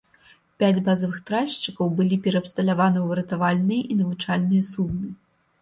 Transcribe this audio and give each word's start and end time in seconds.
Пяць 0.61 0.83
базавых 0.87 1.19
тральшчыкаў 1.27 1.93
былі 2.01 2.19
пераабсталяваны 2.29 2.99
ў 3.03 3.13
выратавальныя 3.13 3.81
і 3.91 3.99
навучальныя 4.01 4.69
судны. 4.73 5.17